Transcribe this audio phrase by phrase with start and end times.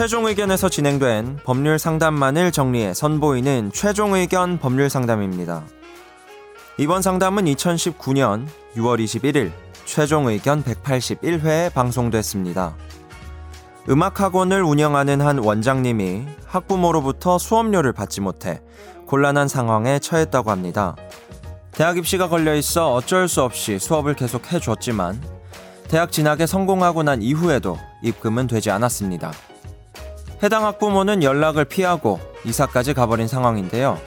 [0.00, 5.62] 최종 의견에서 진행된 법률 상담만을 정리해 선보이는 최종 의견 법률 상담입니다.
[6.78, 9.52] 이번 상담은 2019년 6월 21일
[9.84, 12.76] 최종 의견 181회에 방송됐습니다.
[13.90, 18.62] 음악학원을 운영하는 한 원장님이 학부모로부터 수업료를 받지 못해
[19.06, 20.96] 곤란한 상황에 처했다고 합니다.
[21.72, 25.20] 대학 입시가 걸려 있어 어쩔 수 없이 수업을 계속 해줬지만
[25.88, 29.32] 대학 진학에 성공하고 난 이후에도 입금은 되지 않았습니다.
[30.42, 33.98] 해당 학부모는 연락을 피하고 이사까지 가버린 상황인데요.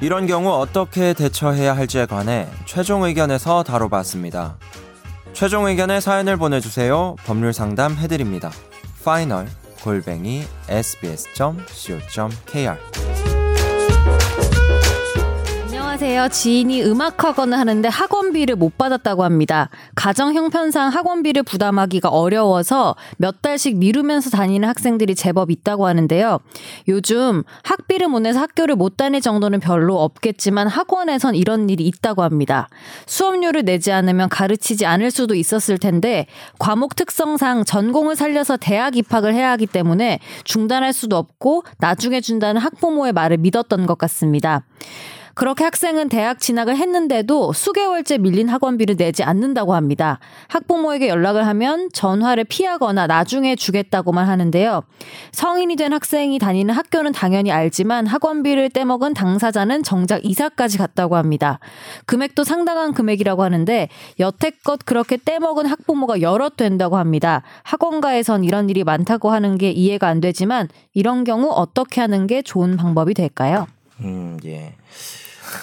[0.00, 4.56] 이런 경우 어떻게 대처해야 할지에 관해 최종 의견에서 다뤄봤습니다.
[5.32, 7.16] 최종 의견에 사연을 보내주세요.
[7.24, 8.50] 법률 상담 해드립니다.
[9.04, 9.46] 파이널
[9.82, 11.20] 골뱅이 sbs.co.kr
[16.02, 16.28] 안녕하세요.
[16.28, 19.68] 지인이 음악 학원을 하는데 학원비를 못 받았다고 합니다.
[19.94, 26.38] 가정 형편상 학원비를 부담하기가 어려워서 몇 달씩 미루면서 다니는 학생들이 제법 있다고 하는데요.
[26.88, 32.70] 요즘 학비를 못 내서 학교를 못 다닐 정도는 별로 없겠지만 학원에선 이런 일이 있다고 합니다.
[33.04, 36.24] 수업료를 내지 않으면 가르치지 않을 수도 있었을 텐데
[36.58, 43.12] 과목 특성상 전공을 살려서 대학 입학을 해야 하기 때문에 중단할 수도 없고 나중에 준다는 학부모의
[43.12, 44.64] 말을 믿었던 것 같습니다.
[45.40, 50.18] 그렇게 학생은 대학 진학을 했는데도 수개월째 밀린 학원비를 내지 않는다고 합니다.
[50.48, 54.82] 학부모에게 연락을 하면 전화를 피하거나 나중에 주겠다고만 하는데요.
[55.32, 61.58] 성인이 된 학생이 다니는 학교는 당연히 알지만 학원비를 떼먹은 당사자는 정작 이사까지 갔다고 합니다.
[62.04, 67.44] 금액도 상당한 금액이라고 하는데 여태껏 그렇게 떼먹은 학부모가 여럿 된다고 합니다.
[67.62, 72.76] 학원가에선 이런 일이 많다고 하는 게 이해가 안 되지만 이런 경우 어떻게 하는 게 좋은
[72.76, 73.66] 방법이 될까요?
[74.00, 74.74] 음, 예.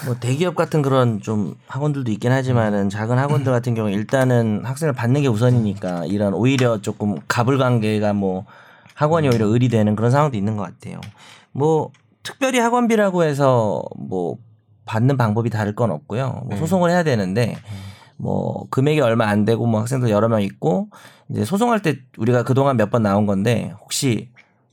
[0.05, 5.21] 뭐 대기업 같은 그런 좀 학원들도 있긴 하지만은 작은 학원들 같은 경우 일단은 학생을 받는
[5.21, 8.45] 게 우선이니까 이런 오히려 조금 가불 관계가 뭐
[8.93, 10.99] 학원이 오히려 의리되는 그런 상황도 있는 것 같아요.
[11.51, 11.91] 뭐
[12.23, 14.37] 특별히 학원비라고 해서 뭐
[14.85, 16.43] 받는 방법이 다를 건 없고요.
[16.45, 17.57] 뭐 소송을 해야 되는데
[18.17, 20.89] 뭐 금액이 얼마 안 되고 뭐 학생들 여러 명 있고
[21.29, 24.29] 이제 소송할 때 우리가 그동안 몇 번 나온 건데 혹시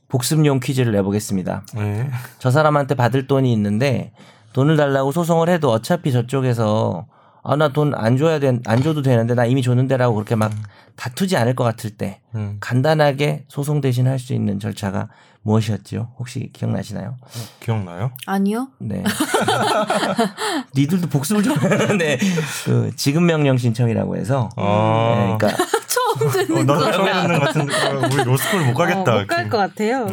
[0.07, 1.63] 복습용 퀴즈를 내보겠습니다.
[1.75, 2.09] 네.
[2.39, 4.13] 저 사람한테 받을 돈이 있는데
[4.55, 7.05] 돈을 달라고 소송을 해도 어차피 저쪽에서
[7.43, 10.51] 아 나 돈 안 줘야 된 안 줘도 되는데 나 이미 줬는데라고 그렇게 막
[10.95, 12.57] 다투지 않을 것 같을 때 음.
[12.59, 15.09] 간단하게 소송 대신 할 수 있는 절차가
[15.43, 16.09] 무엇이었죠?
[16.17, 17.17] 혹시 기억나시나요?
[17.59, 18.11] 기억나요?
[18.25, 18.69] 아니요.
[18.79, 19.03] 네.
[20.75, 22.17] 니들도 복습을 좀 하는데
[22.65, 25.15] 그 지급 명령 신청이라고 해서 아.
[25.17, 26.91] 네, 그러니까 처음 듣는 어, 나도 거야.
[26.93, 29.19] 처음 듣는 것 같은데 어, 우리 로스쿨 못 가겠다.
[29.19, 30.09] 못갈 것 같아요.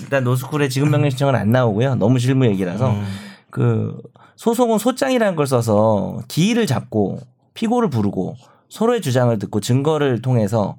[0.00, 1.94] 일단 노스쿨에 지급 명령 신청은 안 나오고요.
[1.96, 3.06] 너무 실무 얘기라서 음.
[3.50, 3.96] 그
[4.36, 7.20] 소송은 소장이라는 걸 써서 기일을 잡고
[7.54, 8.36] 피고를 부르고
[8.68, 10.76] 서로의 주장을 듣고 증거를 통해서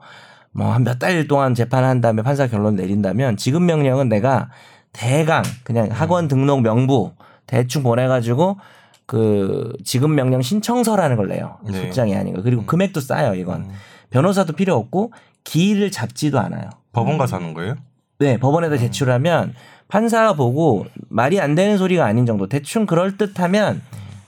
[0.52, 4.50] 뭐 한 몇 달 동안 재판한 다음에 판사 결론 내린다면 지급 명령은 내가
[4.94, 7.12] 대강 그냥 학원 등록 명부
[7.46, 8.57] 대충 보내가지고
[9.06, 11.57] 그 지급 명령 신청서라는 걸 내요.
[11.66, 11.80] 네.
[11.88, 12.41] 소장이 아닌 거.
[12.41, 13.34] 그리고 금액도 싸요.
[13.36, 13.69] 이건
[14.12, 15.12] 변호사도 필요 없고
[15.44, 16.69] 기일을 잡지도 않아요.
[16.91, 17.75] 법원 가서 하는 거예요?
[18.19, 19.53] 네, 법원에다 제출하면
[19.88, 23.81] 판사가 보고 말이 안 되는 소리가 아닌 정도 대충 그럴 듯하면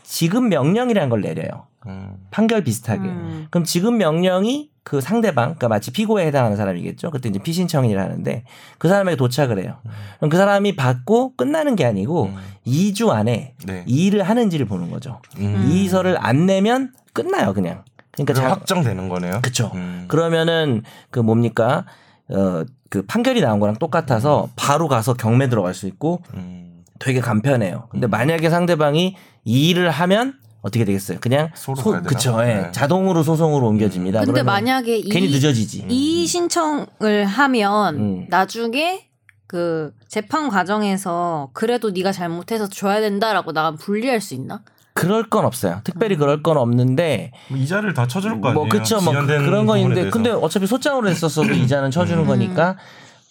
[0.03, 1.67] 지급 명령이라는 걸 내려요.
[1.87, 2.15] 음.
[2.31, 3.01] 판결 비슷하게.
[3.01, 3.47] 음.
[3.51, 7.11] 그럼 지급 명령이 그 상대방, 그러니까 마치 피고에 해당하는 사람이겠죠.
[7.11, 8.43] 그때 이제 피신청인이라 하는데
[8.77, 9.77] 그 사람에게 도착을 해요.
[10.17, 12.37] 그럼 그 사람이 받고 끝나는 게 아니고 음.
[12.65, 13.83] 2주 안에 네.
[13.87, 15.21] 이 일을 하는지를 보는 거죠.
[15.37, 15.67] 음.
[15.69, 17.83] 이의서를 안 내면 끝나요, 그냥.
[18.11, 19.39] 그러니까 그럼 자- 확정되는 거네요.
[19.41, 19.69] 그쵸.
[19.75, 20.05] 음.
[20.07, 21.85] 그러면은 그 뭡니까
[22.31, 26.83] 어 그 판결이 나온 거랑 똑같아서 바로 가서 경매 들어갈 수 있고 음.
[26.99, 27.87] 되게 간편해요.
[27.89, 29.15] 근데 만약에 상대방이
[29.45, 31.19] 이 일을 하면 어떻게 되겠어요?
[31.21, 31.73] 그냥 소-?
[31.73, 32.37] 그쵸.
[32.43, 32.45] 예.
[32.47, 32.71] 네.
[32.73, 34.25] 자동으로 소송으로 옮겨집니다.
[34.25, 35.85] 근데 만약에 이, 괜히 늦어지지.
[35.87, 38.25] 이 신청을 하면 음.
[38.29, 39.07] 나중에
[39.47, 44.63] 그 재판 과정에서 그래도 네가 잘못해서 줘야 된다라고 나가 불리할 수 있나?
[45.01, 45.81] 그럴 건 없어요.
[45.83, 48.53] 특별히 그럴 건 없는데 뭐 이자를 다 쳐줄 거 아니에요?
[48.53, 50.09] 뭐 그쵸 뭐 지연된 그런 건 있는데.
[50.09, 52.75] 근데 어차피 소장으로 했었어도 이자는 쳐주는 거니까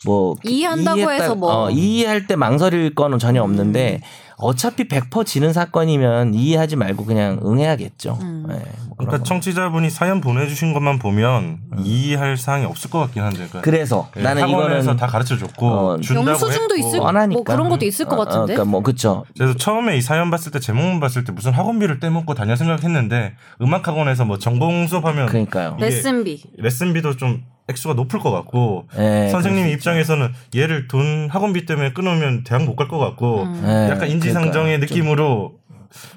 [0.04, 1.52] 뭐 이해한다고 이해했다- 해서 뭐.
[1.66, 4.00] 어, 이해할 때 망설일 거는 전혀 없는데
[4.40, 8.18] 어차피 100% 지는 사건이면 이해하지 말고 그냥 응해야겠죠.
[8.22, 8.44] 음.
[8.48, 8.54] 네,
[8.86, 9.24] 뭐 그러니까 거.
[9.24, 13.36] 청취자분이 사연 보내주신 것만 보면 이해할 사항이 없을 것 같긴 한데.
[13.38, 16.88] 그러니까 그래서 예, 나는 학원에서 이거는 다 가르쳐 줬고 어, 준다고 영수증도 했고.
[16.88, 17.00] 있을.
[17.28, 18.54] 뭐 그런 것도 있을 것 어, 어, 같은데.
[18.54, 19.24] 그러니까 뭐 그쵸.
[19.36, 23.86] 그래서 처음에 이 사연 봤을 때 제목만 봤을 때 무슨 학원비를 떼먹고 다녀 생각했는데 음악
[23.86, 25.76] 학원에서 뭐 전공 수업하면 그러니까요.
[25.78, 26.42] 레슨비.
[26.58, 32.64] 레슨비도 좀 액수가 높을 것 같고 네, 선생님 입장에서는 얘를 돈 학원비 때문에 끊으면 대학
[32.64, 33.62] 못 갈 것 같고 음.
[33.64, 34.78] 네, 약간 인지 상정의 그러니까요.
[34.80, 35.60] 느낌으로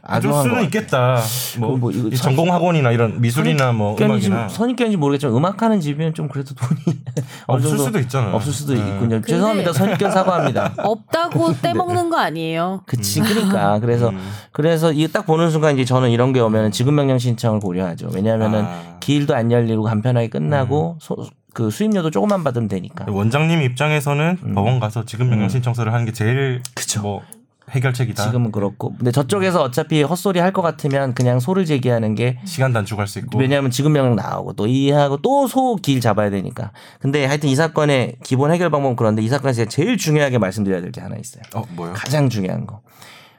[0.06, 0.64] 것 수는.
[0.66, 1.20] 있겠다.
[1.58, 5.82] 뭐, 뭐 이거 이 참- 전공 학원이나 이런 미술이나 뭐 지금 음악이나 선입견인지 모르겠지만 음악하는
[5.82, 6.80] 집이면 좀 그래도 돈이
[7.48, 8.36] 없을 수도 있잖아요.
[8.36, 8.80] 없을 수도 네.
[8.80, 9.22] 있군요.
[9.22, 9.74] 죄송합니다.
[9.74, 10.74] 선입견 사과합니다.
[10.78, 12.84] 없다고 떼먹는 거 아니에요.
[12.86, 14.20] 그치, 그러니까 그래서 음.
[14.52, 18.10] 그래서 이게 딱 보는 순간 이제 저는 이런 게 오면 지급 명령 신청을 고려하죠.
[18.14, 18.98] 왜냐하면은 아.
[19.00, 21.26] 길도 안 열리고 간편하게 끝나고 소-
[21.56, 23.06] 그 수입료도 조금만 받으면 되니까.
[23.08, 26.64] 원장님 입장에서는 법원 가서 지급 명령 신청서를 하는 게 제일 음.
[26.76, 27.02] 그쵸.
[27.02, 27.22] 뭐
[27.70, 28.24] 해결책이다.
[28.24, 33.08] 지금은 그렇고, 근데 저쪽에서 어차피 헛소리 할 것 같으면 그냥 소를 제기하는 게 시간 단축할
[33.08, 33.40] 수 있고.
[33.40, 36.72] 왜냐하면 지급 명령 나오고 또 이해하고 또 소 길 잡아야 되니까.
[37.00, 40.92] 근데 하여튼 이 사건의 기본 해결 방법은 그런데 이 사건에서 제가 제일 중요하게 말씀드려야 될
[40.92, 41.42] 게 하나 있어요.
[41.56, 41.94] 어 뭐요?
[41.96, 42.82] 가장 중요한 거.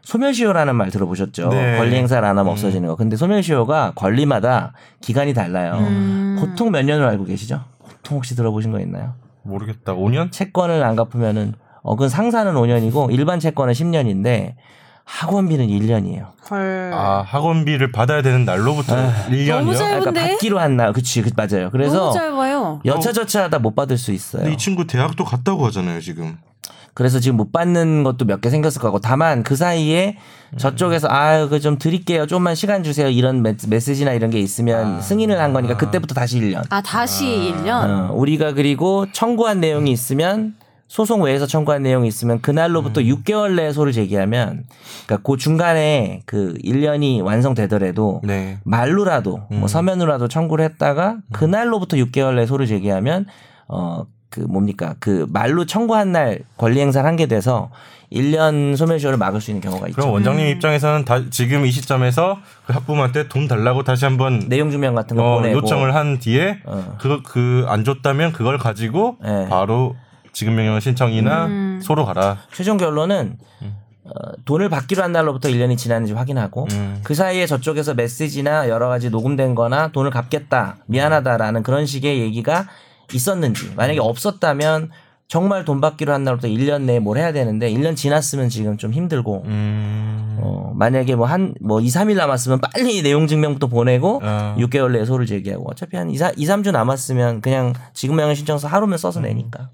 [0.02, 1.48] 소멸시효라는 말 들어보셨죠?
[1.48, 1.78] 네.
[1.78, 2.96] 권리 행사를 안 하면 없어지는 거.
[2.96, 5.76] 근데 소멸시효가 권리마다 기간이 달라요.
[5.78, 6.36] 음.
[6.38, 7.64] 보통 몇 년을 알고 계시죠?
[7.82, 9.14] 보통 혹시 들어보신 거 있나요?
[9.44, 9.94] 모르겠다.
[9.94, 10.30] 5년?
[10.30, 11.54] 채권을 안 갚으면은
[11.84, 14.54] 어근 상사는 5년이고 일반 채권은 10년인데
[15.04, 16.28] 학원비는 1년이에요.
[16.50, 16.90] 헐.
[16.94, 19.12] 아 학원비를 받아야 되는 날로부터 아.
[19.28, 19.48] 1년이요?
[19.58, 20.20] 너무 짧- 그러니까 짧은데?
[20.32, 21.70] 받기로 한 날, 그치, 그, 맞아요.
[21.70, 22.80] 그래서 너무 짧아요.
[22.86, 24.42] 여차저차 하다 못 받을 수 있어요.
[24.42, 26.38] 근데 이 친구 대학도 갔다고 하잖아요 지금.
[26.94, 30.16] 그래서 지금 못 받는 것도 몇 개 생겼을 거고 다만 그 사이에
[30.56, 35.52] 저쪽에서 아유 그좀 드릴게요 좀만 시간 주세요 이런 메- 메시지나 이런 게 있으면 승인을 한
[35.52, 37.68] 거니까 그때부터 다시 1년 아 다시 1년.
[38.10, 40.54] 어, 우리가 그리고 청구한 내용이 있으면
[40.94, 44.62] 소송 외에서 청구한 내용이 있으면 그날로부터 6개월 내에 소를 제기하면
[45.06, 48.58] 그러니까 그 중간에 그 1년이 완성되더라도 네.
[48.62, 53.26] 말로라도 뭐 서면으로라도 청구를 했다가 그날로부터 6개월 내에 소를 제기하면
[53.66, 57.70] 어 그 뭡니까 그 말로 청구한 날 권리 행사를 한 게 돼서
[58.12, 59.96] 1년 소멸시효를 막을 수 있는 경우가 있죠.
[60.00, 64.96] 그럼 원장님 입장에서는 다 지금 이 시점에서 그 학부모한테 돈 달라고 다시 한번 내용 증명
[64.96, 66.96] 같은 거 어, 보내고 요청을 한 뒤에 어.
[67.00, 69.46] 그거 그 안 줬다면 그걸 가지고 네.
[69.48, 69.94] 바로
[70.34, 71.80] 지급 명령 신청이나 음.
[71.82, 72.38] 소로 가라.
[72.52, 73.38] 최종 결론은
[74.04, 74.10] 어,
[74.44, 77.00] 돈을 받기로 한 날로부터 1년이 지났는지 확인하고 음.
[77.02, 82.66] 그 사이에 저쪽에서 메시지나 여러 가지 녹음된 거나 돈을 갚겠다 미안하다라는 그런 식의 얘기가
[83.14, 84.90] 있었는지 만약에 없었다면
[85.26, 89.44] 정말 돈 받기로 한 날부터 1년 내에 뭘 해야 되는데 1년 지났으면 지금 좀 힘들고
[89.46, 90.38] 음.
[90.42, 94.54] 어, 만약에 뭐 한뭐 2, 3일 남았으면 빨리 내용 증명부터 보내고 어.
[94.58, 98.68] 6개월 내에 소를 제기하고 어차피 한 2, 3, 2 3주 남았으면 그냥 지급 명령 신청서
[98.68, 99.70] 하루면 써서 내니까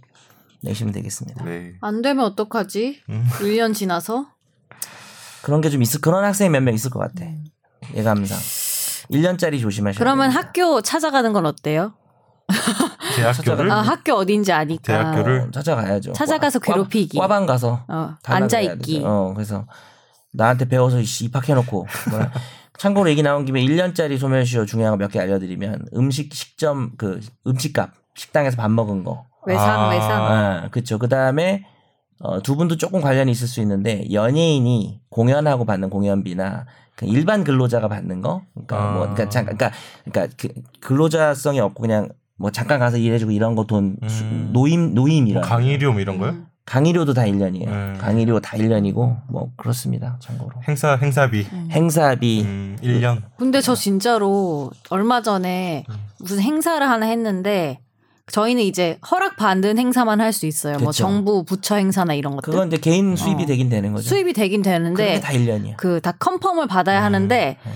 [0.62, 1.45] 내시면 되겠습니다.
[1.45, 1.75] 네.
[1.81, 3.03] 안 되면 어떡하지?
[3.09, 3.27] 음.
[3.39, 4.29] 1년 지나서?
[5.43, 7.25] 그런 게 좀 있을 그런 학생이 몇 명 있을 것 같아.
[7.95, 8.39] 예감상.
[9.11, 10.47] 1년짜리 조심하셔야 그러면 됩니다.
[10.49, 11.95] 학교 찾아가는 건 어때요?
[13.17, 14.83] 대학교를 아 학교 어딘지 아니까.
[14.83, 16.12] 대학교를 어, 찾아가야죠.
[16.12, 17.19] 찾아가서 과- 괴롭히기.
[17.19, 18.95] 과, 방 가서 어, 다 앉아 나가야 있기.
[18.97, 19.07] 되죠.
[19.09, 19.67] 어, 그래서
[20.33, 21.87] 나한테 배워서 씨, 입학해놓고.
[22.11, 22.33] 뭐라.
[22.79, 27.91] 참고로 얘기 나온 김에 1년짜리 소멸시효 중요한 거 몇 개 알려드리면 음식 식점 그 음식값
[28.15, 29.27] 식당에서 밥 먹은 거.
[29.47, 29.89] 외상 아.
[29.89, 30.11] 외상.
[30.25, 30.99] 아, 그렇죠.
[30.99, 31.65] 그 다음에
[32.21, 37.89] 어, 두 분도 조금 관련이 있을 수 있는데 연예인이 공연하고 받는 공연비나 그 일반 근로자가
[37.89, 40.49] 받는 거, 그러니까 뭐, 그러니까 잠깐, 그러니까, 그러니까 그
[40.81, 44.51] 근로자성이 없고 그냥 뭐 잠깐 가서 일해주고 이런 거돈 음.
[44.53, 46.31] 노임 노임이라 뭐 강의료 뭐 이런 거요?
[46.33, 46.47] 음.
[46.67, 47.69] 강의료도 다 1년이에요.
[47.69, 47.99] 음.
[47.99, 50.19] 강의료 다 1년이고 뭐 그렇습니다.
[50.21, 53.23] 참고로 행사 행사비 행사비 음, 1년.
[53.39, 55.95] 근데 저 진짜로 얼마 전에 음.
[56.19, 57.81] 무슨 행사를 하나 했는데
[58.31, 60.79] 저희는 이제 허락 받은 행사만 할 수 있어요.
[60.79, 61.03] 뭐 그쵸.
[61.05, 62.53] 정부 부처 행사나 이런 것들.
[62.53, 63.47] 그건 이제 개인 수입이 어.
[63.47, 64.09] 되긴 되는 거죠.
[64.09, 65.76] 수입이 되긴 되는데 다 1년이야.
[65.76, 67.05] 그 다 컨펌을 받아야 음.
[67.05, 67.73] 하는데 네.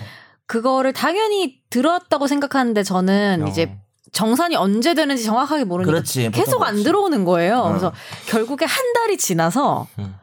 [0.47, 3.49] 그거를 당연히 들었다고 생각하는데 저는 어.
[3.49, 3.76] 이제
[4.12, 6.31] 정산이 언제 되는지 정확하게 모르니까 그렇지.
[6.31, 6.83] 계속 안.
[6.85, 7.59] 들어오는 거예요.
[7.59, 7.69] 어.
[7.71, 7.93] 그래서
[8.29, 10.14] 결국에 한 달이 지나서 음.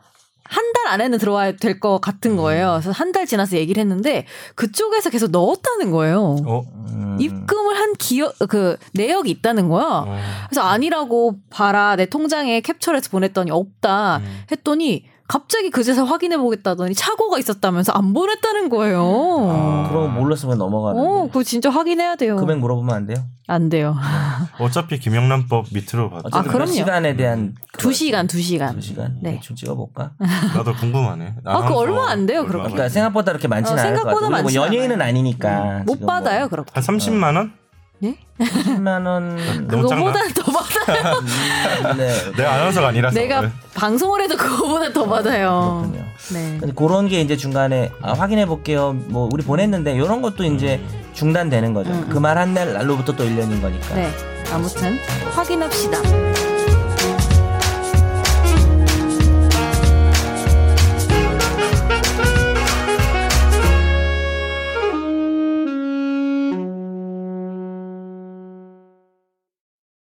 [0.51, 2.79] 한 달 안에는 들어와야 될 것 같은 거예요.
[2.81, 6.38] 그래서 한 달 지나서 얘기를 했는데 그쪽에서 계속 넣었다는 거예요.
[6.46, 6.63] 어.
[6.89, 7.17] 음.
[7.20, 9.86] 입금을 한 기억 그 내역이 있다는 거야.
[10.08, 10.17] 어.
[10.50, 14.43] 그래서 아니라고 봐라 내 통장에 캡처해서 보냈더니 없다 음.
[14.51, 19.00] 했더니 갑자기 그제서 확인해 보겠다더니 착오가 있었다면서 안 보냈다는 거예요.
[19.50, 19.88] 아.
[19.88, 21.08] 그런 거 몰랐으면 넘어가는데.
[21.08, 22.36] 어, 그거 진짜 확인해야 돼요.
[22.36, 23.16] 금액 물어보면 안 돼요?
[23.48, 23.96] 안 돼요.
[24.60, 26.28] 어차피 김영란법 밑으로 봤죠.
[26.28, 26.72] 어쨌든 몇 그럼요.
[26.74, 28.76] 시간에 대한 두 시간, 두 시간.
[28.76, 29.36] 두 시간 네.
[29.36, 30.12] 대충 찍어볼까?
[30.54, 31.36] 나도 궁금하네.
[31.46, 32.64] 아, 그거 얼마 안 돼요, 그렇게.
[32.64, 34.30] 그러니까 생각보다 그렇게 많지는 어, 않을 것 생각보다 같아요.
[34.30, 35.02] 뭐 많지는 연예인은.
[35.02, 36.72] 아니니까 못 지금 받아요, 뭐 그렇게.
[36.74, 37.61] 한 30만 원?
[38.01, 39.67] 10만 원.
[39.67, 40.12] 너무 작나?
[40.12, 41.20] 그거보다 더 받아요.
[41.20, 42.31] 음, 네.
[42.38, 43.20] 내가 아나운서가 아니라서.
[43.20, 43.51] 내가 그래.
[43.75, 45.84] 방송을 해도 그거보다 더 받아요.
[45.91, 46.05] 그렇군요.
[46.34, 46.58] 네.
[46.60, 48.93] 근데 그런 게 이제 중간에 아, 확인해 볼게요.
[49.08, 50.81] 뭐 우리 보냈는데 이런 것도 이제
[51.13, 51.91] 중단되는 거죠.
[51.91, 52.10] 음, 음.
[52.10, 53.96] 그말 한 날 날로부터 또 1년인 거니까.
[53.96, 54.12] 네.
[54.51, 54.98] 아무튼
[55.34, 56.00] 확인합시다.